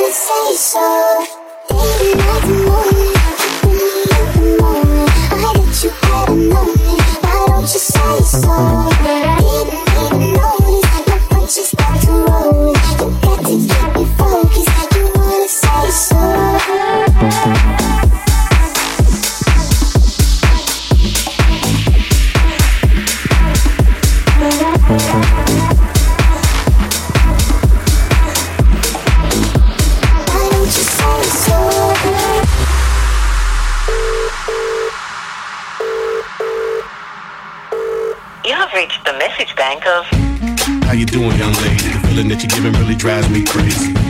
Why 0.00 0.06
don't 7.48 7.62
you 7.62 7.78
say 7.78 8.20
so? 8.22 9.19
Bank 39.70 39.86
of 39.86 40.04
How 40.84 40.92
you 40.92 41.06
doing, 41.06 41.36
young 41.38 41.52
lady? 41.62 41.92
The 41.94 42.00
feeling 42.08 42.28
that 42.28 42.42
you're 42.42 42.50
giving 42.50 42.72
really 42.80 42.96
drives 42.96 43.28
me 43.30 43.44
crazy. 43.44 44.09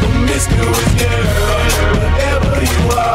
Promiscuous 0.00 0.94
girl, 1.00 1.26
whatever 2.02 2.62
you 2.62 2.82
are, 2.96 3.07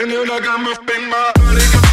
ven 0.00 0.10
en 0.12 0.28
la 0.28 0.40
cama, 0.40 0.70
ven 0.86 1.08
más. 1.08 1.32
my 1.40 1.60
en 1.60 1.89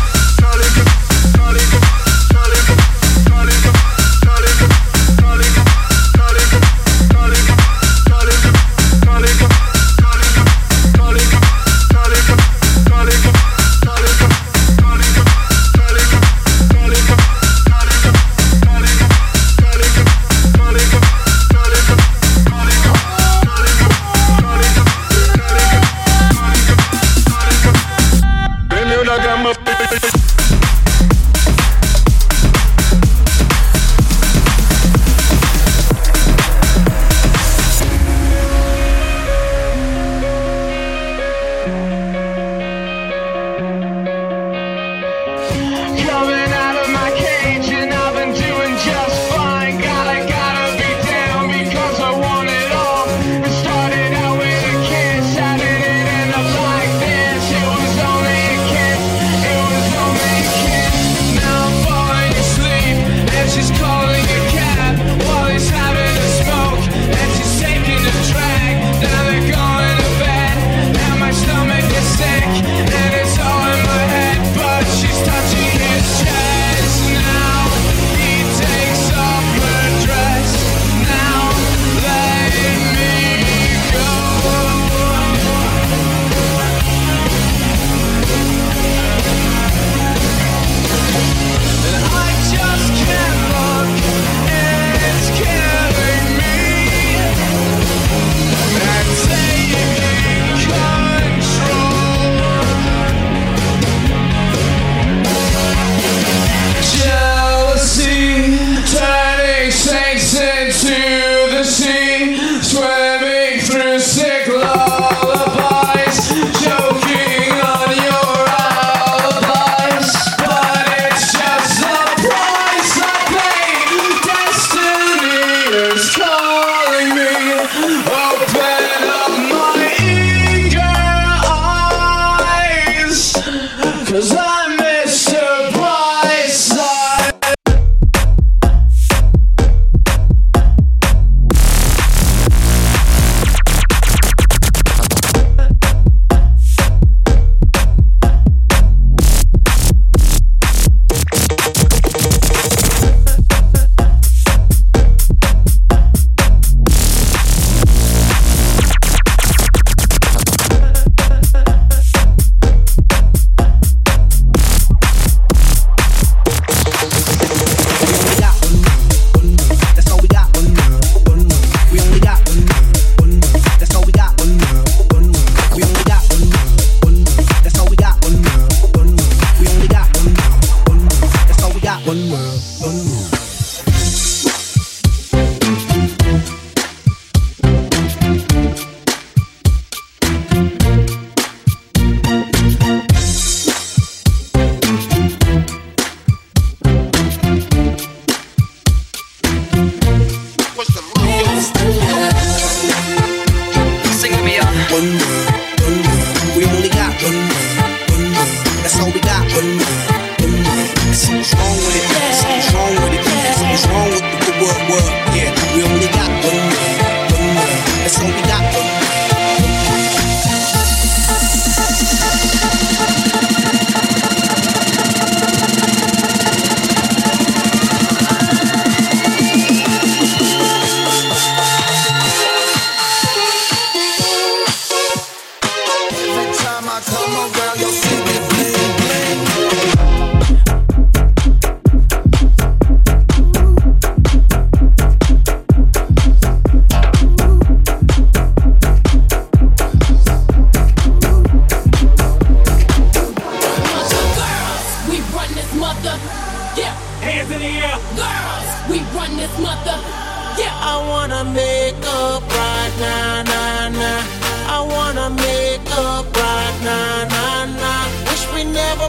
Cause 134.18 134.34
I 134.34 134.47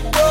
my 0.00 0.27